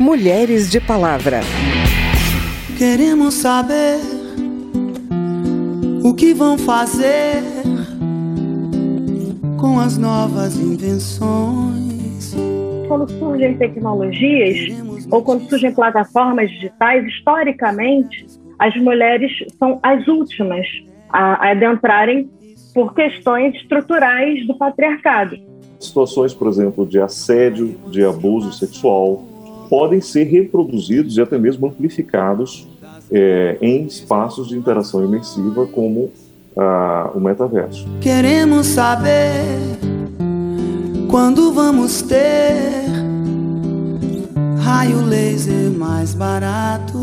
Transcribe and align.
Mulheres 0.00 0.70
de 0.70 0.80
Palavra. 0.80 1.40
Queremos 2.78 3.34
saber 3.34 3.98
o 6.02 6.14
que 6.14 6.32
vão 6.32 6.56
fazer 6.56 7.42
com 9.60 9.78
as 9.78 9.98
novas 9.98 10.56
invenções. 10.56 12.34
Quando 12.88 13.10
surgem 13.10 13.58
tecnologias 13.58 14.74
ou 15.10 15.22
quando 15.22 15.46
surgem 15.50 15.70
plataformas 15.74 16.50
digitais, 16.50 17.06
historicamente, 17.06 18.26
as 18.58 18.74
mulheres 18.76 19.30
são 19.58 19.78
as 19.82 20.08
últimas 20.08 20.66
a 21.10 21.50
adentrarem 21.50 22.26
por 22.72 22.94
questões 22.94 23.54
estruturais 23.54 24.46
do 24.46 24.56
patriarcado. 24.56 25.36
Situações, 25.78 26.32
por 26.32 26.48
exemplo, 26.48 26.86
de 26.86 26.98
assédio, 26.98 27.78
de 27.90 28.02
abuso 28.02 28.50
sexual, 28.54 29.26
podem 29.70 30.00
ser 30.00 30.24
reproduzidos 30.24 31.16
e 31.16 31.20
até 31.20 31.38
mesmo 31.38 31.68
amplificados 31.68 32.66
é, 33.10 33.56
em 33.62 33.84
espaços 33.84 34.48
de 34.48 34.58
interação 34.58 35.04
imersiva 35.04 35.64
como 35.66 36.10
ah, 36.56 37.12
o 37.14 37.20
metaverso. 37.20 37.86
Queremos 38.00 38.66
saber 38.66 39.60
quando 41.08 41.52
vamos 41.52 42.02
ter 42.02 42.82
raio 44.58 45.04
laser 45.06 45.70
mais 45.70 46.14
barato 46.14 46.98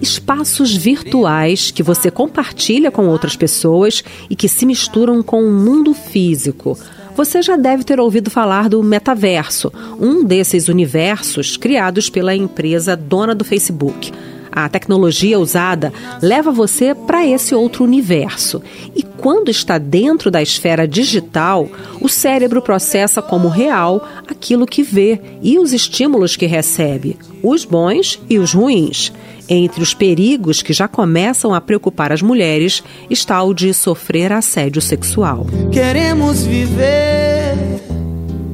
espaços 0.00 0.76
virtuais 0.76 1.70
que 1.70 1.82
você 1.82 2.10
compartilha 2.10 2.90
com 2.90 3.06
outras 3.06 3.36
pessoas 3.36 4.02
e 4.28 4.34
que 4.34 4.48
se 4.48 4.66
misturam 4.66 5.22
com 5.22 5.44
o 5.44 5.52
mundo 5.52 5.94
físico. 5.94 6.76
Você 7.14 7.42
já 7.42 7.56
deve 7.56 7.84
ter 7.84 8.00
ouvido 8.00 8.30
falar 8.30 8.68
do 8.68 8.82
metaverso, 8.82 9.70
um 10.00 10.24
desses 10.24 10.68
universos 10.68 11.56
criados 11.56 12.08
pela 12.08 12.34
empresa 12.34 12.96
dona 12.96 13.34
do 13.34 13.44
Facebook. 13.44 14.10
A 14.50 14.68
tecnologia 14.68 15.38
usada 15.38 15.92
leva 16.20 16.50
você 16.50 16.94
para 16.94 17.26
esse 17.26 17.54
outro 17.54 17.84
universo. 17.84 18.62
E 18.94 19.02
quando 19.02 19.50
está 19.50 19.78
dentro 19.78 20.30
da 20.30 20.42
esfera 20.42 20.86
digital, 20.86 21.68
o 22.00 22.08
cérebro 22.08 22.60
processa 22.60 23.22
como 23.22 23.48
real 23.48 24.06
aquilo 24.28 24.66
que 24.66 24.82
vê 24.82 25.20
e 25.42 25.58
os 25.58 25.72
estímulos 25.72 26.36
que 26.36 26.46
recebe, 26.46 27.18
os 27.42 27.64
bons 27.64 28.20
e 28.28 28.38
os 28.38 28.52
ruins. 28.52 29.12
Entre 29.54 29.82
os 29.82 29.92
perigos 29.92 30.62
que 30.62 30.72
já 30.72 30.88
começam 30.88 31.52
a 31.52 31.60
preocupar 31.60 32.10
as 32.10 32.22
mulheres 32.22 32.82
está 33.10 33.42
o 33.42 33.52
de 33.52 33.74
sofrer 33.74 34.32
assédio 34.32 34.80
sexual. 34.80 35.46
Queremos 35.70 36.46
viver. 36.46 37.54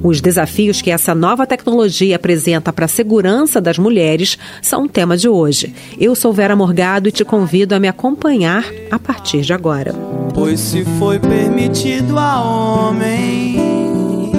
Os 0.03 0.21
desafios 0.21 0.83
que 0.83 0.91
essa 0.91 1.15
nova 1.15 1.47
tecnologia 1.47 2.17
apresenta 2.17 2.73
para 2.73 2.87
a 2.87 2.89
segurança 2.89 3.61
das 3.61 3.79
mulheres 3.79 4.37
são 4.61 4.87
o 4.87 4.89
tema 4.89 5.17
de 5.17 5.29
hoje. 5.29 5.73
Eu 6.01 6.17
sou 6.17 6.33
Vera 6.33 6.57
Morgado 6.57 7.09
e 7.09 7.13
te 7.13 7.25
convido 7.25 7.77
a 7.77 7.79
me 7.79 7.87
acompanhar 7.87 8.65
a 8.91 8.99
partir 8.99 9.43
de 9.43 9.53
agora. 9.53 9.95
Pois 10.35 10.59
se 10.59 10.85
foi 10.99 11.21
permitido 11.21 12.19
a 12.19 12.43
homem 12.43 14.33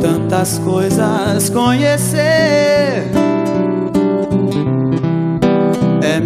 tantas 0.00 0.58
coisas 0.60 1.50
conhecer 1.50 3.25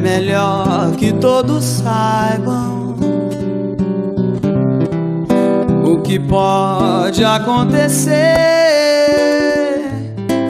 melhor 0.00 0.96
que 0.96 1.12
todos 1.12 1.62
saibam 1.64 2.96
o 5.84 6.00
que 6.02 6.18
pode 6.18 7.22
acontecer. 7.24 8.18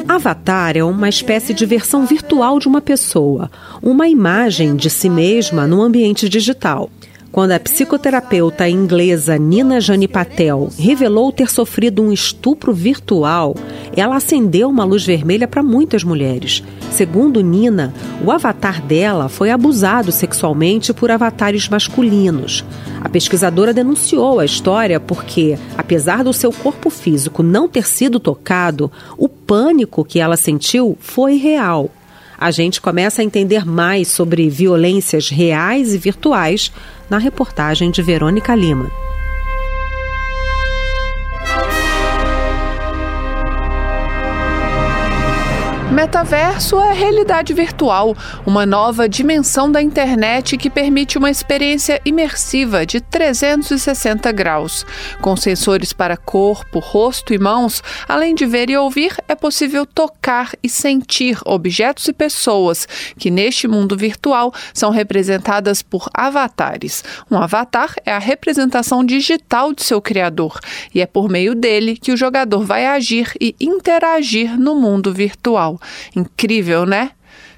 Avatar 0.08 0.76
é 0.76 0.84
uma 0.84 1.08
espécie 1.08 1.54
de 1.54 1.64
versão 1.66 2.04
virtual 2.06 2.58
de 2.58 2.68
uma 2.68 2.80
pessoa, 2.80 3.50
uma 3.82 4.08
imagem 4.08 4.76
de 4.76 4.90
si 4.90 5.08
mesma 5.08 5.66
no 5.66 5.82
ambiente 5.82 6.28
digital. 6.28 6.90
Quando 7.32 7.52
a 7.52 7.60
psicoterapeuta 7.60 8.68
inglesa 8.68 9.38
Nina 9.38 9.80
Jani 9.80 10.08
Patel 10.08 10.68
revelou 10.76 11.30
ter 11.30 11.48
sofrido 11.48 12.02
um 12.02 12.12
estupro 12.12 12.74
virtual, 12.74 13.54
ela 13.96 14.16
acendeu 14.16 14.68
uma 14.68 14.82
luz 14.82 15.06
vermelha 15.06 15.46
para 15.46 15.62
muitas 15.62 16.02
mulheres. 16.02 16.60
Segundo 16.90 17.40
Nina, 17.40 17.94
o 18.24 18.32
avatar 18.32 18.82
dela 18.82 19.28
foi 19.28 19.50
abusado 19.52 20.10
sexualmente 20.10 20.92
por 20.92 21.08
avatares 21.08 21.68
masculinos. 21.68 22.64
A 23.00 23.08
pesquisadora 23.08 23.72
denunciou 23.72 24.40
a 24.40 24.44
história 24.44 24.98
porque, 24.98 25.56
apesar 25.78 26.24
do 26.24 26.32
seu 26.32 26.52
corpo 26.52 26.90
físico 26.90 27.44
não 27.44 27.68
ter 27.68 27.86
sido 27.86 28.18
tocado, 28.18 28.90
o 29.16 29.28
pânico 29.28 30.04
que 30.04 30.18
ela 30.18 30.36
sentiu 30.36 30.98
foi 31.00 31.36
real 31.36 31.90
a 32.40 32.50
gente 32.50 32.80
começa 32.80 33.20
a 33.20 33.24
entender 33.24 33.66
mais 33.66 34.08
sobre 34.08 34.48
violências 34.48 35.28
reais 35.28 35.92
e 35.92 35.98
virtuais 35.98 36.72
na 37.10 37.18
reportagem 37.18 37.90
de 37.90 38.00
Verônica 38.00 38.54
Lima. 38.54 39.09
Metaverso 46.00 46.80
é 46.80 46.94
realidade 46.94 47.52
virtual, 47.52 48.16
uma 48.46 48.64
nova 48.64 49.06
dimensão 49.06 49.70
da 49.70 49.82
internet 49.82 50.56
que 50.56 50.70
permite 50.70 51.18
uma 51.18 51.30
experiência 51.30 52.00
imersiva 52.06 52.86
de 52.86 53.02
360 53.02 54.32
graus. 54.32 54.86
Com 55.20 55.36
sensores 55.36 55.92
para 55.92 56.16
corpo, 56.16 56.78
rosto 56.78 57.34
e 57.34 57.38
mãos, 57.38 57.82
além 58.08 58.34
de 58.34 58.46
ver 58.46 58.70
e 58.70 58.78
ouvir, 58.78 59.14
é 59.28 59.34
possível 59.34 59.84
tocar 59.84 60.52
e 60.62 60.70
sentir 60.70 61.38
objetos 61.44 62.08
e 62.08 62.14
pessoas 62.14 62.88
que, 63.18 63.30
neste 63.30 63.68
mundo 63.68 63.94
virtual, 63.94 64.54
são 64.72 64.90
representadas 64.90 65.82
por 65.82 66.08
avatares. 66.14 67.04
Um 67.30 67.36
avatar 67.36 67.94
é 68.06 68.12
a 68.12 68.18
representação 68.18 69.04
digital 69.04 69.74
de 69.74 69.82
seu 69.82 70.00
criador 70.00 70.60
e 70.94 71.02
é 71.02 71.06
por 71.06 71.28
meio 71.28 71.54
dele 71.54 71.94
que 71.94 72.10
o 72.10 72.16
jogador 72.16 72.64
vai 72.64 72.86
agir 72.86 73.34
e 73.38 73.54
interagir 73.60 74.58
no 74.58 74.74
mundo 74.74 75.12
virtual. 75.12 75.78
Incrível, 76.14 76.86
né? 76.86 77.12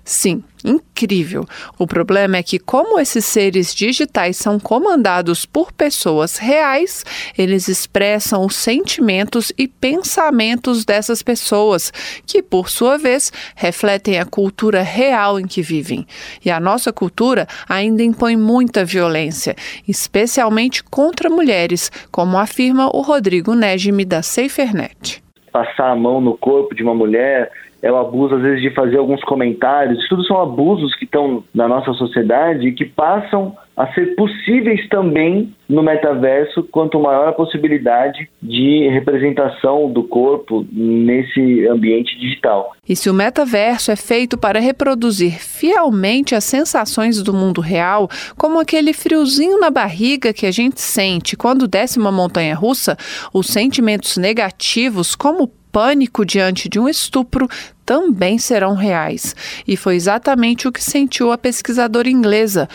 Sim, 0.04 0.43
incrível. 0.65 1.47
O 1.78 1.87
problema 1.87 2.37
é 2.37 2.43
que, 2.43 2.59
como 2.59 2.98
esses 2.98 3.25
seres 3.25 3.72
digitais 3.72 4.37
são 4.37 4.59
comandados 4.59 5.47
por 5.47 5.70
pessoas 5.70 6.38
reais, 6.38 7.04
eles 7.38 7.69
expressam 7.69 8.44
os 8.44 8.56
sentimentos 8.56 9.53
e 9.56 9.69
pensamentos 9.69 10.84
dessas 10.84 11.22
pessoas, 11.22 11.92
que, 12.26 12.42
por 12.42 12.69
sua 12.69 12.98
vez, 12.98 13.32
refletem 13.54 14.19
a 14.19 14.25
cultura 14.25 14.82
real 14.82 15.38
em 15.38 15.47
que 15.47 15.62
vivem. 15.62 16.04
E 16.44 16.50
a 16.50 16.59
nossa 16.59 16.92
cultura 16.92 17.47
ainda 17.69 18.03
impõe 18.03 18.37
muita 18.37 18.84
violência, 18.84 19.54
especialmente 19.87 20.82
contra 20.82 21.31
mulheres, 21.31 21.92
como 22.10 22.37
afirma 22.37 22.91
o 22.92 23.03
Rodrigo 23.03 23.54
Negime 23.54 24.04
da 24.04 24.21
SaferNet. 24.21 25.22
Passar 25.53 25.92
a 25.92 25.97
mão 25.97 26.21
no 26.21 26.37
corpo 26.37 26.75
de 26.75 26.82
uma 26.82 26.94
mulher 26.94 27.53
é 27.82 27.91
o 27.91 27.97
abuso, 27.97 28.37
às 28.37 28.43
vezes, 28.43 28.62
de 28.62 28.70
fazer 28.70 28.97
alguns 28.97 29.22
comentários. 29.25 30.06
Tudo 30.09 30.25
são 30.25 30.41
abusos 30.41 30.94
que 30.94 31.04
estão 31.04 31.43
na 31.53 31.66
nossa 31.66 31.93
sociedade 31.94 32.69
e 32.69 32.72
que 32.72 32.84
passam 32.84 33.56
a 33.76 33.93
ser 33.94 34.15
possíveis 34.15 34.87
também 34.88 35.53
no 35.69 35.82
metaverso, 35.82 36.62
quanto 36.71 37.00
maior 37.00 37.28
a 37.28 37.32
possibilidade 37.32 38.28
de 38.41 38.88
representação 38.88 39.91
do 39.91 40.04
corpo 40.04 40.65
nesse 40.71 41.66
ambiente 41.66 42.16
digital. 42.21 42.72
E 42.87 42.94
se 42.94 43.09
o 43.09 43.15
metaverso 43.15 43.91
é 43.91 43.97
feito 43.97 44.37
para 44.37 44.60
reproduzir 44.60 45.32
fielmente 45.41 46.34
as 46.34 46.44
sensações 46.44 47.22
do 47.22 47.32
mundo 47.32 47.60
real, 47.60 48.09
como 48.37 48.60
aquele 48.60 48.92
friozinho 48.92 49.59
na 49.59 49.71
barriga 49.71 50.32
que 50.32 50.47
a 50.47 50.50
gente 50.50 50.81
sente 50.81 51.37
quando 51.37 51.66
desce 51.66 51.98
uma 51.98 52.12
montanha 52.12 52.54
russa, 52.54 52.97
os 53.32 53.47
sentimentos 53.47 54.19
negativos, 54.19 55.16
como 55.16 55.50
pânico 55.72 56.25
diante 56.25 56.69
de 56.69 56.78
um 56.78 56.88
estupro 56.88 57.48
também 57.84 58.39
serão 58.39 58.74
reais. 58.74 59.34
E 59.66 59.77
foi 59.77 59.97
exatamente 59.97 60.69
o 60.69 60.72
que 60.72 60.84
sentiu 60.84 61.33
a 61.33 61.39
pesquisadora 61.39 62.09
inglesa. 62.09 62.69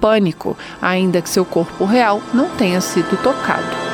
Pânico, 0.00 0.56
ainda 0.80 1.20
que 1.20 1.28
seu 1.28 1.44
corpo 1.44 1.84
real 1.84 2.22
não 2.32 2.48
tenha 2.50 2.80
sido 2.80 3.20
tocado. 3.22 3.85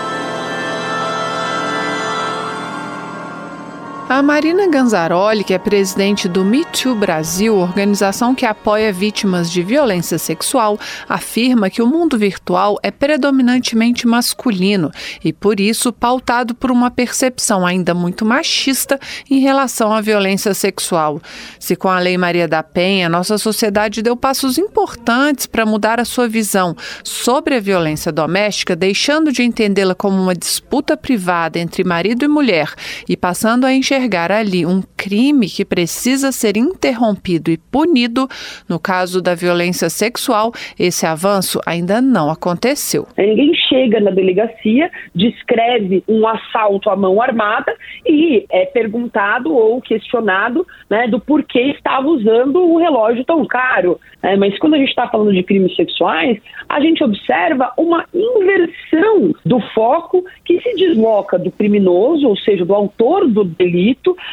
A 4.12 4.22
Marina 4.22 4.68
Ganzaroli, 4.68 5.42
que 5.42 5.54
é 5.54 5.58
presidente 5.58 6.28
do 6.28 6.44
Me 6.44 6.66
Too 6.66 6.94
Brasil, 6.94 7.56
organização 7.56 8.34
que 8.34 8.44
apoia 8.44 8.92
vítimas 8.92 9.50
de 9.50 9.62
violência 9.62 10.18
sexual, 10.18 10.78
afirma 11.08 11.70
que 11.70 11.80
o 11.80 11.86
mundo 11.86 12.18
virtual 12.18 12.78
é 12.82 12.90
predominantemente 12.90 14.06
masculino 14.06 14.90
e, 15.24 15.32
por 15.32 15.58
isso, 15.58 15.90
pautado 15.94 16.54
por 16.54 16.70
uma 16.70 16.90
percepção 16.90 17.64
ainda 17.64 17.94
muito 17.94 18.22
machista 18.26 19.00
em 19.30 19.40
relação 19.40 19.94
à 19.94 20.02
violência 20.02 20.52
sexual. 20.52 21.18
Se 21.58 21.74
com 21.74 21.88
a 21.88 21.98
Lei 21.98 22.18
Maria 22.18 22.46
da 22.46 22.62
Penha, 22.62 23.08
nossa 23.08 23.38
sociedade 23.38 24.02
deu 24.02 24.14
passos 24.14 24.58
importantes 24.58 25.46
para 25.46 25.64
mudar 25.64 25.98
a 25.98 26.04
sua 26.04 26.28
visão 26.28 26.76
sobre 27.02 27.54
a 27.54 27.60
violência 27.60 28.12
doméstica, 28.12 28.76
deixando 28.76 29.32
de 29.32 29.42
entendê-la 29.42 29.94
como 29.94 30.20
uma 30.20 30.34
disputa 30.34 30.98
privada 30.98 31.58
entre 31.58 31.82
marido 31.82 32.26
e 32.26 32.28
mulher 32.28 32.74
e 33.08 33.16
passando 33.16 33.64
a 33.64 33.72
enxergar 33.72 34.01
enxergar 34.02 34.32
ali 34.32 34.66
um 34.66 34.82
crime 34.96 35.46
que 35.48 35.64
precisa 35.64 36.32
ser 36.32 36.56
interrompido 36.56 37.50
e 37.50 37.56
punido, 37.56 38.26
no 38.68 38.78
caso 38.78 39.22
da 39.22 39.34
violência 39.34 39.88
sexual, 39.88 40.52
esse 40.78 41.06
avanço 41.06 41.60
ainda 41.64 42.00
não 42.00 42.30
aconteceu. 42.30 43.06
Ninguém 43.16 43.54
chega 43.68 44.00
na 44.00 44.10
delegacia, 44.10 44.90
descreve 45.14 46.02
um 46.08 46.26
assalto 46.26 46.90
à 46.90 46.96
mão 46.96 47.22
armada 47.22 47.74
e 48.06 48.44
é 48.50 48.66
perguntado 48.66 49.54
ou 49.54 49.80
questionado 49.80 50.66
né, 50.90 51.06
do 51.06 51.20
porquê 51.20 51.60
estava 51.76 52.06
usando 52.08 52.64
um 52.64 52.76
relógio 52.76 53.24
tão 53.24 53.44
caro. 53.46 53.98
É, 54.22 54.36
mas 54.36 54.56
quando 54.58 54.74
a 54.74 54.78
gente 54.78 54.90
está 54.90 55.08
falando 55.08 55.32
de 55.32 55.42
crimes 55.42 55.74
sexuais, 55.74 56.38
a 56.68 56.80
gente 56.80 57.02
observa 57.02 57.72
uma 57.76 58.04
inversão 58.14 59.34
do 59.44 59.60
foco 59.74 60.24
que 60.44 60.60
se 60.60 60.74
desloca 60.76 61.38
do 61.38 61.50
criminoso, 61.50 62.28
ou 62.28 62.36
seja, 62.36 62.64
do 62.64 62.74
autor 62.74 63.28
do 63.28 63.42
delito, 63.44 63.81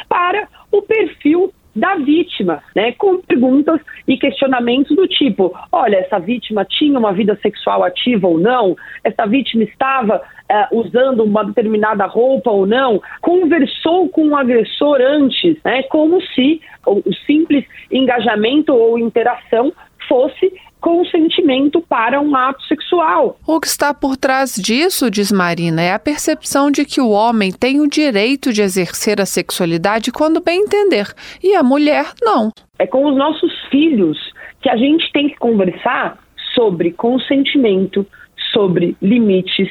para 0.08 0.48
o 0.70 0.82
perfil 0.82 1.52
da 1.74 1.94
vítima, 1.96 2.62
né, 2.74 2.92
com 2.92 3.18
perguntas 3.18 3.80
e 4.06 4.16
questionamentos 4.16 4.94
do 4.96 5.06
tipo: 5.06 5.54
olha, 5.70 5.96
essa 5.96 6.18
vítima 6.18 6.64
tinha 6.64 6.98
uma 6.98 7.12
vida 7.12 7.38
sexual 7.40 7.84
ativa 7.84 8.26
ou 8.26 8.38
não? 8.38 8.76
Essa 9.04 9.26
vítima 9.26 9.62
estava 9.64 10.16
uh, 10.16 10.78
usando 10.78 11.22
uma 11.22 11.44
determinada 11.44 12.06
roupa 12.06 12.50
ou 12.50 12.66
não? 12.66 13.00
Conversou 13.20 14.08
com 14.08 14.28
o 14.28 14.36
agressor 14.36 15.00
antes, 15.00 15.56
né, 15.64 15.82
como 15.84 16.20
se 16.22 16.60
o 16.86 17.02
simples 17.26 17.64
engajamento 17.90 18.74
ou 18.74 18.98
interação 18.98 19.72
fosse 20.10 20.52
consentimento 20.80 21.80
para 21.82 22.20
um 22.20 22.34
ato 22.34 22.62
sexual. 22.64 23.38
O 23.46 23.60
que 23.60 23.68
está 23.68 23.94
por 23.94 24.16
trás 24.16 24.56
disso, 24.56 25.08
diz 25.08 25.30
Marina, 25.30 25.80
é 25.80 25.92
a 25.92 25.98
percepção 25.98 26.70
de 26.70 26.84
que 26.84 27.00
o 27.00 27.10
homem 27.10 27.52
tem 27.52 27.80
o 27.80 27.88
direito 27.88 28.52
de 28.52 28.62
exercer 28.62 29.20
a 29.20 29.26
sexualidade 29.26 30.10
quando 30.10 30.42
bem 30.42 30.62
entender 30.62 31.06
e 31.42 31.54
a 31.54 31.62
mulher 31.62 32.06
não. 32.20 32.50
É 32.78 32.86
com 32.86 33.06
os 33.06 33.16
nossos 33.16 33.52
filhos 33.70 34.18
que 34.60 34.68
a 34.68 34.76
gente 34.76 35.12
tem 35.12 35.28
que 35.28 35.36
conversar 35.36 36.18
sobre 36.54 36.90
consentimento, 36.92 38.04
sobre 38.52 38.96
limites, 39.00 39.68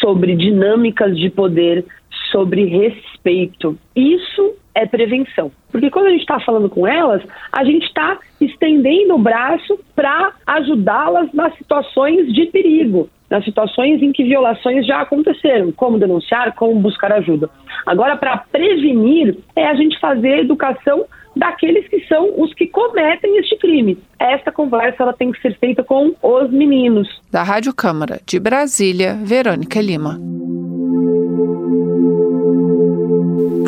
sobre 0.00 0.36
dinâmicas 0.36 1.18
de 1.18 1.30
poder, 1.30 1.84
sobre 2.30 2.64
respeito. 2.66 3.76
Isso 3.96 4.49
é 4.74 4.86
prevenção. 4.86 5.50
Porque 5.70 5.90
quando 5.90 6.06
a 6.06 6.10
gente 6.10 6.20
está 6.20 6.40
falando 6.40 6.68
com 6.68 6.86
elas, 6.86 7.22
a 7.52 7.64
gente 7.64 7.84
está 7.84 8.18
estendendo 8.40 9.14
o 9.14 9.18
braço 9.18 9.78
para 9.94 10.32
ajudá-las 10.46 11.32
nas 11.32 11.56
situações 11.56 12.32
de 12.32 12.46
perigo, 12.46 13.08
nas 13.28 13.44
situações 13.44 14.02
em 14.02 14.12
que 14.12 14.24
violações 14.24 14.86
já 14.86 15.00
aconteceram, 15.00 15.72
como 15.72 15.98
denunciar, 15.98 16.54
como 16.54 16.80
buscar 16.80 17.12
ajuda. 17.12 17.48
Agora, 17.86 18.16
para 18.16 18.38
prevenir, 18.38 19.36
é 19.54 19.66
a 19.66 19.74
gente 19.74 19.98
fazer 20.00 20.40
educação 20.40 21.04
daqueles 21.36 21.86
que 21.88 22.00
são 22.06 22.40
os 22.40 22.52
que 22.54 22.66
cometem 22.66 23.38
este 23.38 23.56
crime. 23.56 23.98
Esta 24.18 24.50
conversa 24.50 25.02
ela 25.02 25.12
tem 25.12 25.30
que 25.30 25.40
ser 25.40 25.56
feita 25.58 25.84
com 25.84 26.14
os 26.22 26.50
meninos. 26.50 27.08
Da 27.30 27.42
Rádio 27.42 27.74
Câmara 27.74 28.20
de 28.26 28.40
Brasília, 28.40 29.14
Verônica 29.14 29.80
Lima. 29.80 30.18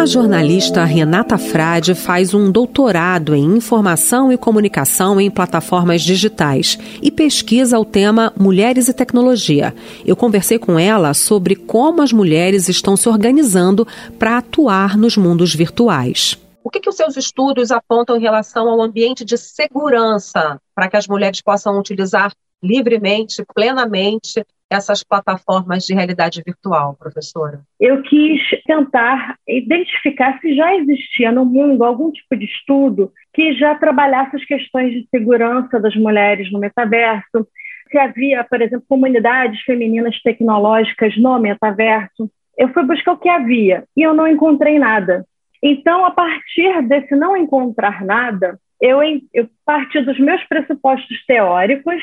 A 0.03 0.07
jornalista 0.07 0.85
Renata 0.85 1.39
Frade 1.39 1.95
faz 1.95 2.35
um 2.35 2.51
doutorado 2.51 3.37
em 3.37 3.45
informação 3.57 4.33
e 4.33 4.37
comunicação 4.37 5.21
em 5.21 5.31
plataformas 5.31 6.03
digitais 6.03 6.77
e 7.01 7.09
pesquisa 7.09 7.79
o 7.79 7.85
tema 7.85 8.33
Mulheres 8.37 8.89
e 8.89 8.93
Tecnologia. 8.93 9.73
Eu 10.05 10.17
conversei 10.17 10.59
com 10.59 10.77
ela 10.77 11.15
sobre 11.15 11.55
como 11.55 12.03
as 12.03 12.13
mulheres 12.13 12.69
estão 12.69 12.97
se 12.97 13.09
organizando 13.09 13.87
para 14.19 14.39
atuar 14.39 14.99
nos 14.99 15.17
mundos 15.17 15.55
virtuais. 15.55 16.37
O 16.65 16.69
que, 16.69 16.81
que 16.81 16.89
os 16.89 16.97
seus 16.97 17.17
estudos 17.17 17.71
apontam 17.71 18.17
em 18.17 18.21
relação 18.21 18.69
ao 18.69 18.83
ambiente 18.83 19.25
de 19.25 19.39
segurança 19.39 20.61
para 20.75 20.89
que 20.89 20.97
as 20.97 21.07
mulheres 21.07 21.41
possam 21.41 21.79
utilizar 21.79 22.33
livremente, 22.61 23.45
plenamente, 23.55 24.45
essas 24.73 25.05
plataformas 25.05 25.85
de 25.85 25.95
realidade 25.95 26.43
virtual, 26.45 26.97
professora? 26.99 27.61
Eu 27.79 28.03
quis 28.03 28.41
tentar 28.67 29.37
identificar 29.47 30.39
se 30.41 30.55
já 30.55 30.75
existia 30.77 31.31
no 31.31 31.45
mundo 31.45 31.85
algum 31.85 32.11
tipo 32.11 32.37
de 32.37 32.47
estudo 32.47 33.13
que 33.35 33.53
já 33.55 33.75
trabalhasse 33.75 34.37
as 34.37 34.45
questões 34.45 34.93
de 34.93 35.07
segurança 35.11 35.79
das 35.79 35.95
mulheres 35.97 36.51
no 36.51 36.59
metaverso, 36.59 37.47
se 37.91 37.99
havia, 37.99 38.43
por 38.45 38.61
exemplo, 38.61 38.87
comunidades 38.89 39.61
femininas 39.63 40.21
tecnológicas 40.23 41.17
no 41.19 41.39
metaverso. 41.39 42.31
Eu 42.57 42.73
fui 42.73 42.83
buscar 42.85 43.13
o 43.13 43.19
que 43.19 43.29
havia 43.29 43.85
e 43.97 44.03
eu 44.03 44.15
não 44.15 44.27
encontrei 44.27 44.79
nada. 44.79 45.27
Então, 45.63 46.05
a 46.05 46.11
partir 46.11 46.83
desse 46.89 47.15
não 47.15 47.37
encontrar 47.37 48.05
nada, 48.05 48.59
eu, 48.81 48.99
eu 49.33 49.49
parti 49.65 50.01
dos 50.01 50.19
meus 50.19 50.43
pressupostos 50.45 51.25
teóricos 51.25 52.03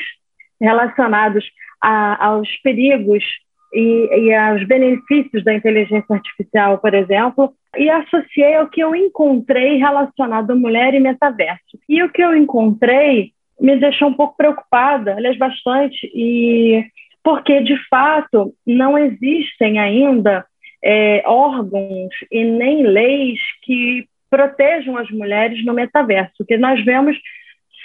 relacionados 0.60 1.44
a, 1.82 2.26
aos 2.26 2.48
perigos 2.62 3.24
e, 3.72 4.26
e 4.26 4.34
aos 4.34 4.66
benefícios 4.66 5.44
da 5.44 5.54
inteligência 5.54 6.14
artificial, 6.14 6.78
por 6.78 6.94
exemplo, 6.94 7.52
e 7.76 7.88
associei 7.88 8.56
ao 8.56 8.68
que 8.68 8.80
eu 8.80 8.94
encontrei 8.94 9.76
relacionado 9.76 10.50
a 10.50 10.56
mulher 10.56 10.94
e 10.94 11.00
metaverso. 11.00 11.78
E 11.88 12.02
o 12.02 12.10
que 12.10 12.22
eu 12.22 12.36
encontrei 12.36 13.32
me 13.60 13.76
deixou 13.76 14.08
um 14.08 14.14
pouco 14.14 14.36
preocupada, 14.36 15.14
aliás, 15.14 15.36
bastante, 15.36 16.10
e 16.14 16.84
porque, 17.22 17.60
de 17.60 17.76
fato, 17.88 18.54
não 18.66 18.96
existem 18.96 19.78
ainda 19.78 20.44
é, 20.82 21.22
órgãos 21.26 22.08
e 22.32 22.42
nem 22.42 22.82
leis 22.82 23.38
que 23.62 24.06
protejam 24.30 24.96
as 24.96 25.10
mulheres 25.10 25.64
no 25.64 25.74
metaverso. 25.74 26.32
O 26.40 26.46
que 26.46 26.56
nós 26.56 26.82
vemos 26.84 27.16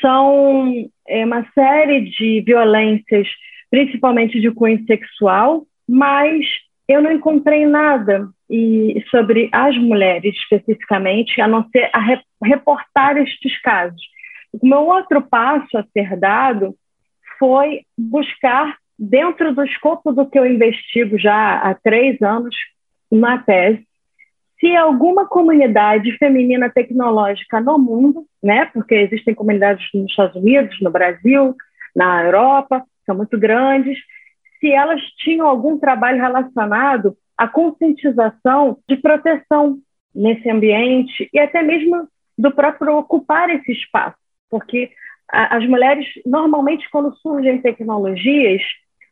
são 0.02 0.90
é, 1.08 1.26
uma 1.26 1.46
série 1.54 2.02
de 2.02 2.42
violências 2.42 3.28
principalmente 3.70 4.40
de 4.40 4.52
cunho 4.52 4.84
sexual, 4.86 5.66
mas 5.88 6.46
eu 6.88 7.02
não 7.02 7.12
encontrei 7.12 7.66
nada 7.66 8.30
e, 8.50 9.04
sobre 9.10 9.50
as 9.52 9.76
mulheres 9.78 10.36
especificamente, 10.36 11.42
a 11.42 11.48
não 11.48 11.68
ser 11.70 11.90
a 11.92 12.00
re, 12.00 12.20
reportar 12.44 13.18
estes 13.18 13.60
casos. 13.62 14.02
O 14.54 14.66
meu 14.68 14.86
outro 14.86 15.22
passo 15.22 15.78
a 15.78 15.84
ser 15.92 16.16
dado 16.18 16.76
foi 17.38 17.82
buscar, 17.98 18.78
dentro 18.98 19.54
do 19.54 19.66
escopo 19.66 20.14
do 20.14 20.26
que 20.26 20.40
eu 20.40 20.46
investigo 20.46 21.18
já 21.18 21.58
há 21.58 21.74
três 21.74 22.22
anos 22.22 22.56
na 23.12 23.40
tese, 23.40 23.86
se 24.60 24.76
alguma 24.76 25.28
comunidade 25.28 26.18
feminina 26.18 26.70
tecnológica 26.70 27.60
no 27.60 27.78
mundo, 27.78 28.26
né, 28.42 28.66
porque 28.66 28.96
existem 28.96 29.34
comunidades 29.34 29.86
nos 29.94 30.10
Estados 30.10 30.36
Unidos, 30.36 30.80
no 30.82 30.90
Brasil, 30.90 31.56
na 31.96 32.24
Europa, 32.24 32.84
são 33.06 33.16
muito 33.16 33.38
grandes, 33.38 33.98
se 34.60 34.72
elas 34.72 35.02
tinham 35.18 35.48
algum 35.48 35.78
trabalho 35.78 36.22
relacionado 36.22 37.16
à 37.38 37.48
conscientização 37.48 38.78
de 38.88 38.96
proteção 38.98 39.78
nesse 40.14 40.50
ambiente 40.50 41.30
e 41.34 41.40
até 41.40 41.62
mesmo 41.62 42.08
do 42.38 42.52
próprio 42.52 42.98
ocupar 42.98 43.50
esse 43.50 43.72
espaço, 43.72 44.18
porque 44.50 44.92
as 45.28 45.66
mulheres 45.68 46.06
normalmente 46.26 46.90
quando 46.90 47.16
surgem 47.18 47.62
tecnologias 47.62 48.62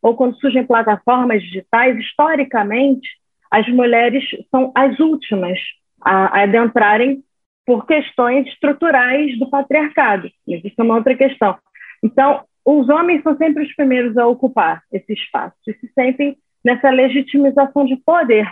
ou 0.02 0.16
quando 0.16 0.36
surgem 0.38 0.66
plataformas 0.66 1.42
digitais, 1.42 1.98
historicamente 1.98 3.10
as 3.54 3.68
mulheres 3.68 4.24
são 4.50 4.72
as 4.74 5.00
últimas 5.00 5.60
a, 6.02 6.42
adentrarem 6.42 7.24
por 7.64 7.86
questões 7.86 8.48
estruturais 8.48 9.38
do 9.38 9.48
patriarcado. 9.48 10.28
Isso 10.48 10.74
é 10.76 10.82
uma 10.82 10.96
outra 10.96 11.16
questão. 11.16 11.56
Então, 12.04 12.44
os 12.66 12.90
homens 12.90 13.22
são 13.22 13.38
sempre 13.38 13.64
os 13.64 13.76
primeiros 13.76 14.18
a 14.18 14.26
ocupar 14.26 14.82
esse 14.92 15.14
espaço 15.14 15.56
e 15.68 15.74
se 15.76 15.88
sentem 15.94 16.36
nessa 16.66 16.90
legitimização 16.90 17.86
de 17.86 17.96
poder. 17.98 18.52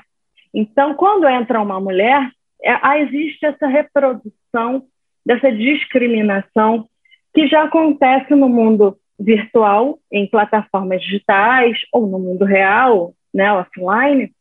Então, 0.54 0.94
quando 0.94 1.28
entra 1.28 1.60
uma 1.60 1.80
mulher, 1.80 2.30
é, 2.62 3.00
existe 3.02 3.44
essa 3.44 3.66
reprodução 3.66 4.84
dessa 5.26 5.52
discriminação 5.52 6.88
que 7.34 7.48
já 7.48 7.64
acontece 7.64 8.36
no 8.36 8.48
mundo 8.48 8.96
virtual, 9.20 9.98
em 10.12 10.28
plataformas 10.28 11.02
digitais 11.02 11.80
ou 11.92 12.06
no 12.06 12.20
mundo 12.20 12.46
real, 12.46 13.16
né, 13.34 13.52
offline. 13.52 14.32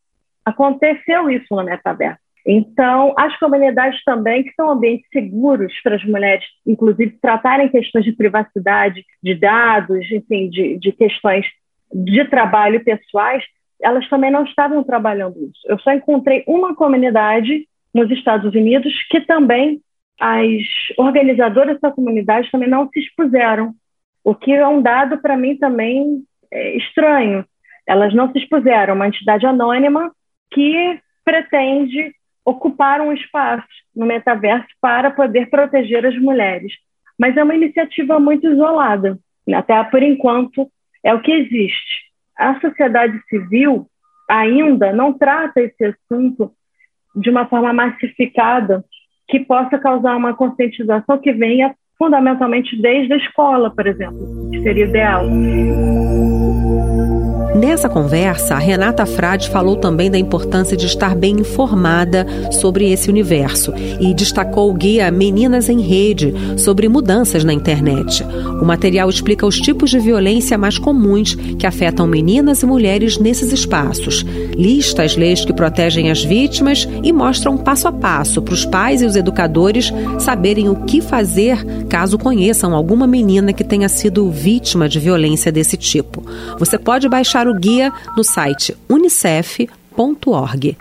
Aconteceu 0.45 1.31
isso 1.31 1.55
no 1.55 1.65
metaverso. 1.65 2.21
Então, 2.47 3.15
as 3.19 3.39
comunidades 3.39 4.03
também, 4.05 4.43
que 4.43 4.53
são 4.55 4.71
ambientes 4.71 5.07
seguros 5.13 5.73
para 5.83 5.97
as 5.97 6.05
mulheres, 6.05 6.45
inclusive 6.67 7.19
tratarem 7.21 7.69
questões 7.69 8.05
de 8.05 8.13
privacidade, 8.13 9.05
de 9.23 9.35
dados, 9.35 10.11
enfim, 10.11 10.49
de, 10.49 10.79
de 10.79 10.93
questões 10.93 11.47
de 11.93 12.25
trabalho 12.27 12.83
pessoais, 12.83 13.45
elas 13.81 14.09
também 14.09 14.31
não 14.31 14.45
estavam 14.45 14.83
trabalhando 14.83 15.37
isso. 15.45 15.61
Eu 15.67 15.79
só 15.81 15.93
encontrei 15.93 16.45
uma 16.47 16.75
comunidade 16.75 17.67
nos 17.93 18.11
Estados 18.11 18.55
Unidos 18.55 18.93
que 19.11 19.21
também 19.21 19.81
as 20.21 20.63
organizadoras 20.99 21.81
da 21.81 21.91
comunidade 21.91 22.51
também 22.51 22.69
não 22.69 22.89
se 22.89 23.01
expuseram, 23.01 23.75
o 24.23 24.35
que 24.35 24.53
é 24.53 24.67
um 24.67 24.83
dado 24.83 25.19
para 25.19 25.37
mim 25.37 25.57
também 25.57 26.23
é, 26.51 26.77
estranho. 26.77 27.45
Elas 27.87 28.15
não 28.15 28.31
se 28.31 28.39
expuseram, 28.39 28.95
uma 28.95 29.09
entidade 29.09 29.47
anônima 29.47 30.13
que 30.51 31.01
pretende 31.25 32.15
ocupar 32.45 33.01
um 33.01 33.13
espaço 33.13 33.67
no 33.95 34.07
metaverso 34.07 34.69
para 34.81 35.11
poder 35.11 35.49
proteger 35.51 36.05
as 36.05 36.17
mulheres. 36.19 36.73
Mas 37.19 37.37
é 37.37 37.43
uma 37.43 37.55
iniciativa 37.55 38.19
muito 38.19 38.51
isolada, 38.51 39.19
até 39.55 39.83
por 39.85 40.03
enquanto 40.03 40.69
é 41.05 41.15
o 41.15 41.21
que 41.21 41.33
existe. 41.33 42.11
A 42.37 42.59
sociedade 42.61 43.21
civil 43.29 43.87
ainda 44.29 44.93
não 44.93 45.13
trata 45.13 45.61
esse 45.61 45.85
assunto 45.85 46.53
de 47.15 47.29
uma 47.29 47.47
forma 47.47 47.73
massificada 47.73 48.85
que 49.29 49.41
possa 49.41 49.79
causar 49.79 50.17
uma 50.17 50.35
conscientização 50.35 51.19
que 51.19 51.33
venha 51.33 51.75
fundamentalmente 51.99 52.81
desde 52.81 53.13
a 53.13 53.17
escola, 53.17 53.71
por 53.71 53.87
exemplo, 53.87 54.51
que 54.51 54.63
seria 54.63 54.87
ideal. 54.87 55.25
Nessa 57.61 57.91
conversa, 57.91 58.55
a 58.55 58.59
Renata 58.59 59.05
Frade 59.05 59.51
falou 59.51 59.77
também 59.77 60.11
da 60.11 60.19
importância 60.19 60.75
de 60.75 60.87
estar 60.87 61.15
bem 61.15 61.41
informada 61.41 62.27
sobre 62.53 62.91
esse 62.91 63.11
universo 63.11 63.75
e 64.01 64.15
destacou 64.15 64.71
o 64.71 64.75
guia 64.75 65.11
Meninas 65.11 65.69
em 65.69 65.81
Rede 65.81 66.33
sobre 66.57 66.89
mudanças 66.89 67.45
na 67.45 67.53
internet. 67.53 68.25
O 68.63 68.65
material 68.65 69.11
explica 69.11 69.47
os 69.47 69.61
tipos 69.61 69.91
de 69.91 69.99
violência 69.99 70.57
mais 70.57 70.79
comuns 70.79 71.35
que 71.35 71.67
afetam 71.67 72.07
meninas 72.07 72.63
e 72.63 72.67
mulheres 72.67 73.19
nesses 73.19 73.53
espaços, 73.53 74.25
lista 74.57 75.03
as 75.03 75.15
leis 75.15 75.45
que 75.45 75.53
protegem 75.53 76.11
as 76.11 76.25
vítimas 76.25 76.89
e 77.03 77.13
mostra 77.13 77.51
um 77.51 77.59
passo 77.59 77.89
a 77.89 77.93
passo 77.93 78.41
para 78.41 78.55
os 78.55 78.65
pais 78.65 79.03
e 79.03 79.05
os 79.05 79.17
educadores 79.17 79.93
saberem 80.19 80.71
o 80.71 80.77
que 80.77 81.03
fazer 81.03 81.63
caso 81.91 82.17
conheçam 82.17 82.75
alguma 82.75 83.07
menina 83.07 83.53
que 83.53 83.65
tenha 83.65 83.89
sido 83.91 84.31
vítima 84.31 84.89
de 84.89 84.99
violência 84.99 85.53
desse 85.53 85.77
tipo. 85.77 86.25
Você 86.59 86.79
pode 86.79 87.07
baixar 87.07 87.41
baixar 87.41 87.50
o 87.51 87.55
guia 87.55 87.93
no 88.17 88.23
site 88.23 88.77
unicef.org. 88.89 90.77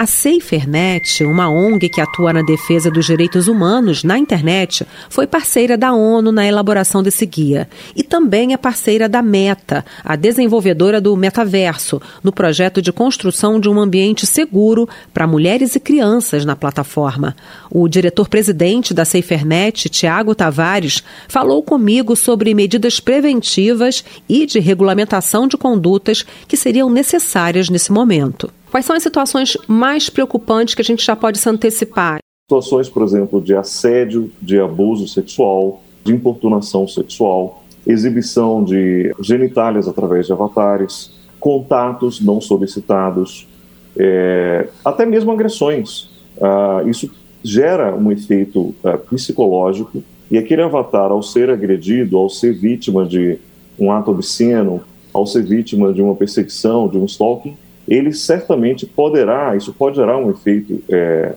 A 0.00 0.06
SaferNet, 0.06 1.24
uma 1.24 1.50
ONG 1.50 1.88
que 1.88 2.00
atua 2.00 2.32
na 2.32 2.40
defesa 2.40 2.88
dos 2.88 3.04
direitos 3.04 3.48
humanos 3.48 4.04
na 4.04 4.16
internet, 4.16 4.86
foi 5.10 5.26
parceira 5.26 5.76
da 5.76 5.92
ONU 5.92 6.30
na 6.30 6.46
elaboração 6.46 7.02
desse 7.02 7.26
guia 7.26 7.68
e 7.96 8.04
também 8.04 8.52
é 8.52 8.56
parceira 8.56 9.08
da 9.08 9.20
Meta, 9.20 9.84
a 10.04 10.14
desenvolvedora 10.14 11.00
do 11.00 11.16
metaverso, 11.16 12.00
no 12.22 12.30
projeto 12.30 12.80
de 12.80 12.92
construção 12.92 13.58
de 13.58 13.68
um 13.68 13.80
ambiente 13.80 14.24
seguro 14.24 14.88
para 15.12 15.26
mulheres 15.26 15.74
e 15.74 15.80
crianças 15.80 16.44
na 16.44 16.54
plataforma. 16.54 17.34
O 17.68 17.88
diretor-presidente 17.88 18.94
da 18.94 19.04
SaferNet, 19.04 19.88
Tiago 19.88 20.32
Tavares, 20.32 21.02
falou 21.26 21.60
comigo 21.60 22.14
sobre 22.14 22.54
medidas 22.54 23.00
preventivas 23.00 24.04
e 24.28 24.46
de 24.46 24.60
regulamentação 24.60 25.48
de 25.48 25.56
condutas 25.56 26.24
que 26.46 26.56
seriam 26.56 26.88
necessárias 26.88 27.68
nesse 27.68 27.90
momento. 27.90 28.48
Quais 28.78 28.86
são 28.86 28.94
as 28.94 29.02
situações 29.02 29.58
mais 29.66 30.08
preocupantes 30.08 30.72
que 30.72 30.80
a 30.80 30.84
gente 30.84 31.04
já 31.04 31.16
pode 31.16 31.38
se 31.38 31.48
antecipar? 31.48 32.20
Situações, 32.44 32.88
por 32.88 33.02
exemplo, 33.02 33.40
de 33.40 33.52
assédio, 33.52 34.30
de 34.40 34.60
abuso 34.60 35.08
sexual, 35.08 35.82
de 36.04 36.12
importunação 36.12 36.86
sexual, 36.86 37.64
exibição 37.84 38.62
de 38.62 39.12
genitálias 39.20 39.88
através 39.88 40.26
de 40.26 40.32
avatares, 40.32 41.10
contatos 41.40 42.20
não 42.20 42.40
solicitados, 42.40 43.48
é, 43.96 44.68
até 44.84 45.04
mesmo 45.04 45.32
agressões. 45.32 46.10
Ah, 46.40 46.84
isso 46.86 47.10
gera 47.42 47.92
um 47.96 48.12
efeito 48.12 48.72
ah, 48.84 48.96
psicológico 48.96 50.04
e 50.30 50.38
aquele 50.38 50.62
avatar, 50.62 51.10
ao 51.10 51.20
ser 51.20 51.50
agredido, 51.50 52.16
ao 52.16 52.30
ser 52.30 52.52
vítima 52.52 53.04
de 53.04 53.40
um 53.76 53.90
ato 53.90 54.12
obsceno, 54.12 54.82
ao 55.12 55.26
ser 55.26 55.42
vítima 55.42 55.92
de 55.92 56.00
uma 56.00 56.14
perseguição, 56.14 56.86
de 56.86 56.96
um 56.96 57.06
stalking, 57.06 57.56
ele 57.88 58.12
certamente 58.12 58.86
poderá, 58.86 59.56
isso 59.56 59.72
pode 59.72 59.96
gerar 59.96 60.18
um 60.18 60.30
efeito 60.30 60.82
é, 60.88 61.34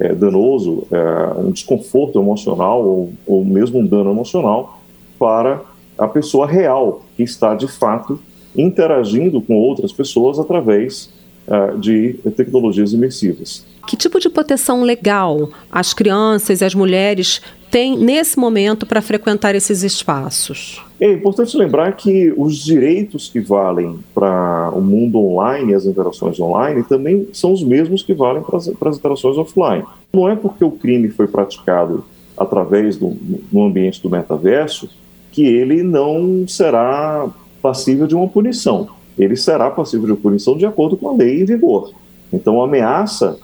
é, 0.00 0.14
danoso, 0.14 0.86
é, 0.90 1.40
um 1.40 1.52
desconforto 1.52 2.18
emocional 2.18 2.84
ou, 2.84 3.12
ou 3.26 3.44
mesmo 3.44 3.78
um 3.78 3.86
dano 3.86 4.10
emocional 4.10 4.80
para 5.18 5.60
a 5.98 6.08
pessoa 6.08 6.46
real 6.46 7.02
que 7.16 7.22
está 7.22 7.54
de 7.54 7.68
fato 7.68 8.18
interagindo 8.56 9.40
com 9.40 9.54
outras 9.54 9.92
pessoas 9.92 10.38
através 10.38 11.10
uh, 11.46 11.78
de 11.78 12.14
tecnologias 12.36 12.92
imersivas. 12.92 13.64
Que 13.86 13.96
tipo 13.96 14.18
de 14.18 14.28
proteção 14.28 14.82
legal 14.82 15.48
as 15.70 15.94
crianças 15.94 16.60
e 16.60 16.64
as 16.64 16.74
mulheres 16.74 17.40
têm 17.72 17.98
nesse 17.98 18.38
momento 18.38 18.84
para 18.84 19.00
frequentar 19.00 19.54
esses 19.54 19.82
espaços? 19.82 20.84
É 21.00 21.10
importante 21.10 21.56
lembrar 21.56 21.96
que 21.96 22.32
os 22.36 22.58
direitos 22.58 23.30
que 23.30 23.40
valem 23.40 23.98
para 24.14 24.70
o 24.70 24.80
mundo 24.82 25.18
online 25.18 25.72
e 25.72 25.74
as 25.74 25.86
interações 25.86 26.38
online 26.38 26.84
também 26.84 27.26
são 27.32 27.50
os 27.50 27.64
mesmos 27.64 28.02
que 28.02 28.12
valem 28.12 28.42
para 28.42 28.58
as, 28.58 28.68
interações 28.68 29.38
offline. 29.38 29.84
Não 30.12 30.28
é 30.28 30.36
porque 30.36 30.62
o 30.62 30.70
crime 30.70 31.08
foi 31.08 31.26
praticado 31.26 32.04
através 32.36 32.98
do 32.98 33.16
no 33.50 33.64
ambiente 33.64 34.02
do 34.02 34.10
metaverso 34.10 34.88
que 35.32 35.42
ele 35.42 35.82
não 35.82 36.46
será 36.46 37.26
passível 37.62 38.06
de 38.06 38.14
uma 38.14 38.28
punição. 38.28 38.88
Ele 39.18 39.34
será 39.34 39.70
passível 39.70 40.14
de 40.14 40.20
punição 40.20 40.58
de 40.58 40.66
acordo 40.66 40.96
com 40.96 41.08
a 41.08 41.16
lei 41.16 41.40
em 41.40 41.44
vigor. 41.46 41.90
Então, 42.30 42.62
ameaça 42.62 43.38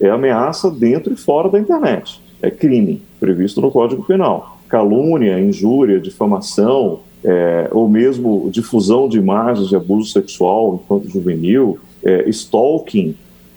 é 0.00 0.08
ameaça 0.08 0.70
dentro 0.70 1.12
e 1.12 1.16
fora 1.16 1.48
da 1.48 1.60
internet. 1.60 2.20
É 2.42 2.50
crime 2.50 3.02
previsto 3.24 3.58
no 3.62 3.70
Código 3.70 4.04
Penal. 4.04 4.58
Calúnia, 4.68 5.40
injúria, 5.40 5.98
difamação, 5.98 7.00
é, 7.24 7.68
ou 7.72 7.88
mesmo 7.88 8.50
difusão 8.50 9.08
de 9.08 9.16
imagens 9.16 9.68
de 9.68 9.76
abuso 9.76 10.10
sexual 10.12 10.78
enquanto 10.82 11.08
juvenil, 11.08 11.78
é, 12.04 12.28
stalking, 12.28 13.14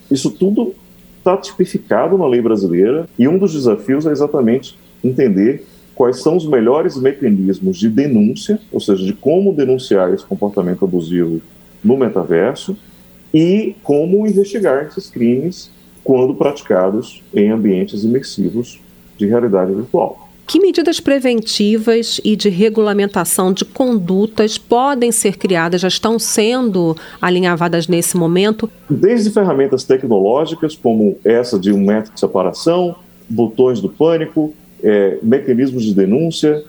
isso 0.10 0.32
tudo 0.32 0.74
está 1.18 1.36
tipificado 1.36 2.18
na 2.18 2.26
lei 2.26 2.42
brasileira 2.42 3.10
e 3.20 3.28
um 3.28 3.38
dos 3.38 3.52
desafios 3.52 4.06
é 4.06 4.12
exatamente 4.12 4.80
entender 5.04 5.66
quais 5.94 6.22
são 6.22 6.38
os 6.38 6.48
melhores 6.48 6.96
mecanismos 6.96 7.78
de 7.78 7.90
denúncia, 7.90 8.58
ou 8.72 8.80
seja, 8.80 9.04
de 9.04 9.12
como 9.12 9.54
denunciar 9.54 10.14
esse 10.14 10.26
comportamento 10.26 10.86
abusivo 10.86 11.42
no 11.84 11.98
metaverso 11.98 12.78
e 13.34 13.76
como 13.84 14.26
investigar 14.26 14.86
esses 14.86 15.10
crimes 15.10 15.70
quando 16.06 16.34
praticados 16.36 17.22
em 17.34 17.50
ambientes 17.50 18.06
imersivos 18.06 18.80
de 19.18 19.26
realidade 19.26 19.74
virtual. 19.74 20.28
Que 20.48 20.62
medidas 20.62 21.02
preventivas 21.02 22.22
e 22.24 22.34
de 22.34 22.48
regulamentação 22.48 23.52
de 23.52 23.66
condutas 23.66 24.58
podem 24.58 25.12
ser 25.12 25.38
criadas, 25.38 25.82
já 25.82 25.90
estão 25.90 26.18
sendo 26.18 26.96
alinhavadas 27.22 27.86
nesse 27.86 28.16
momento? 28.16 28.70
Desde 28.90 29.30
ferramentas 29.30 29.84
tecnológicas, 29.84 30.74
como 30.74 31.18
essa 31.26 31.60
de 31.60 31.74
um 31.74 31.80
método 31.80 32.14
de 32.14 32.20
separação, 32.22 32.96
botões 33.30 33.82
do 33.82 33.90
pânico, 33.90 34.54
é, 34.82 35.18
mecanismos 35.22 35.84
de 35.84 35.94
denúncia, 35.94 36.64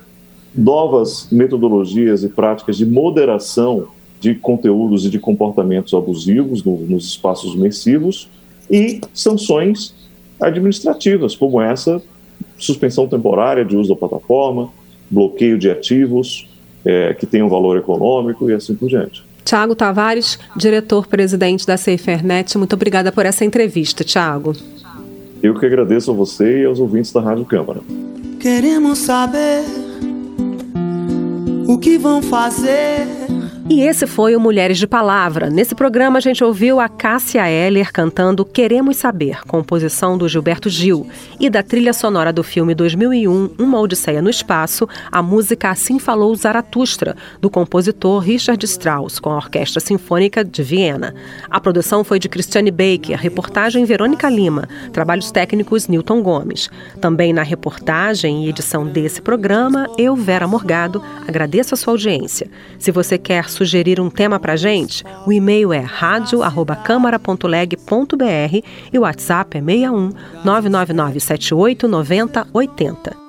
novas 0.52 1.28
metodologias 1.30 2.24
e 2.24 2.28
práticas 2.28 2.76
de 2.76 2.84
moderação 2.84 3.86
de 4.20 4.34
conteúdos 4.34 5.06
e 5.06 5.10
de 5.10 5.20
comportamentos 5.20 5.94
abusivos 5.94 6.64
no, 6.64 6.78
nos 6.78 7.04
espaços 7.04 7.54
imersivos 7.54 8.28
e 8.68 9.00
sanções 9.14 9.94
administrativas, 10.40 11.36
como 11.36 11.60
essa 11.60 12.02
suspensão 12.58 13.06
temporária 13.06 13.64
de 13.64 13.76
uso 13.76 13.90
da 13.90 13.96
plataforma, 13.96 14.70
bloqueio 15.10 15.58
de 15.58 15.70
ativos 15.70 16.48
é, 16.84 17.14
que 17.14 17.26
tenham 17.26 17.48
valor 17.48 17.76
econômico 17.76 18.50
e 18.50 18.54
assim 18.54 18.74
por 18.74 18.88
diante. 18.88 19.24
Tiago 19.44 19.74
Tavares, 19.74 20.38
diretor-presidente 20.56 21.66
da 21.66 21.76
SaferNet, 21.76 22.58
muito 22.58 22.74
obrigada 22.74 23.10
por 23.10 23.24
essa 23.24 23.44
entrevista, 23.44 24.04
Tiago. 24.04 24.52
Eu 25.42 25.54
que 25.58 25.64
agradeço 25.64 26.10
a 26.10 26.14
você 26.14 26.62
e 26.62 26.64
aos 26.66 26.80
ouvintes 26.80 27.12
da 27.12 27.20
Rádio 27.20 27.44
Câmara. 27.44 27.80
Queremos 28.40 28.98
saber 28.98 29.62
o 31.66 31.78
que 31.78 31.96
vão 31.96 32.20
fazer 32.20 33.06
e 33.70 33.82
esse 33.82 34.06
foi 34.06 34.34
o 34.34 34.40
Mulheres 34.40 34.78
de 34.78 34.86
Palavra. 34.86 35.50
Nesse 35.50 35.74
programa 35.74 36.16
a 36.16 36.20
gente 36.20 36.42
ouviu 36.42 36.80
a 36.80 36.88
Cássia 36.88 37.46
Eller 37.50 37.92
cantando 37.92 38.42
Queremos 38.42 38.96
Saber, 38.96 39.44
composição 39.46 40.16
do 40.16 40.26
Gilberto 40.26 40.70
Gil, 40.70 41.06
e 41.38 41.50
da 41.50 41.62
trilha 41.62 41.92
sonora 41.92 42.32
do 42.32 42.42
filme 42.42 42.74
2001, 42.74 43.50
Uma 43.58 43.78
Odisseia 43.78 44.22
no 44.22 44.30
Espaço, 44.30 44.88
a 45.12 45.22
música 45.22 45.68
Assim 45.68 45.98
Falou 45.98 46.34
Zaratustra, 46.34 47.14
do 47.42 47.50
compositor 47.50 48.20
Richard 48.20 48.64
Strauss, 48.64 49.18
com 49.18 49.30
a 49.30 49.36
Orquestra 49.36 49.80
Sinfônica 49.80 50.42
de 50.42 50.62
Viena. 50.62 51.14
A 51.50 51.60
produção 51.60 52.02
foi 52.02 52.18
de 52.18 52.28
Christiane 52.28 52.70
Baker, 52.70 53.18
reportagem 53.18 53.84
Verônica 53.84 54.30
Lima, 54.30 54.66
trabalhos 54.94 55.30
técnicos 55.30 55.88
Newton 55.88 56.22
Gomes. 56.22 56.70
Também 57.02 57.34
na 57.34 57.42
reportagem 57.42 58.46
e 58.46 58.48
edição 58.48 58.86
desse 58.86 59.20
programa, 59.20 59.90
eu, 59.98 60.16
Vera 60.16 60.48
Morgado, 60.48 61.02
agradeço 61.26 61.74
a 61.74 61.76
sua 61.76 61.92
audiência. 61.92 62.50
Se 62.78 62.90
você 62.90 63.18
quer 63.18 63.48
sugerir 63.58 64.00
um 64.00 64.08
tema 64.08 64.38
para 64.38 64.54
gente, 64.54 65.02
o 65.26 65.32
e-mail 65.32 65.72
é 65.72 65.80
radio@câmara.leg.br 65.80 68.64
e 68.92 68.98
o 68.98 69.02
WhatsApp 69.02 69.58
é 69.58 69.60
61 69.60 70.12
999 70.44 71.18
78 71.18 71.88
90 71.88 72.46
80. 72.52 73.28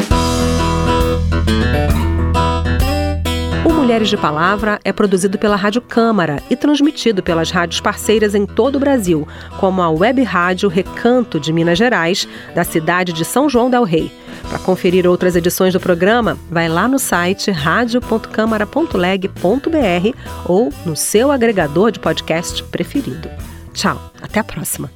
Mulheres 3.90 4.10
de 4.10 4.18
Palavra 4.18 4.80
é 4.86 4.94
produzido 4.94 5.40
pela 5.40 5.56
Rádio 5.56 5.82
Câmara 5.82 6.44
e 6.48 6.56
transmitido 6.56 7.24
pelas 7.24 7.50
rádios 7.50 7.82
parceiras 7.82 8.36
em 8.36 8.46
todo 8.46 8.76
o 8.76 8.80
Brasil, 8.80 9.28
como 9.60 9.82
a 9.82 9.90
Web 9.90 10.22
Rádio 10.22 10.70
Recanto 10.70 11.40
de 11.40 11.52
Minas 11.52 11.80
Gerais, 11.80 12.28
da 12.54 12.64
cidade 12.64 13.12
de 13.12 13.26
São 13.26 13.50
João 13.50 13.68
del 13.68 13.84
Rei. 13.84 14.12
Para 14.50 14.60
conferir 14.60 15.06
outras 15.06 15.36
edições 15.36 15.74
do 15.74 15.80
programa, 15.80 16.36
vai 16.50 16.68
lá 16.68 16.88
no 16.88 16.98
site 16.98 17.52
radio.câmara.leg.br 17.52 20.18
ou 20.46 20.74
no 20.84 20.96
seu 20.96 21.32
agregador 21.32 21.92
de 21.92 22.00
podcast 22.00 22.64
preferido. 22.64 23.30
Tchau, 23.74 24.12
até 24.20 24.40
a 24.40 24.44
próxima. 24.44 24.92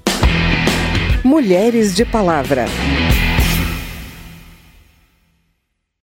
Mulheres 1.24 1.95
de 1.95 2.03
Palavra. 2.03 2.65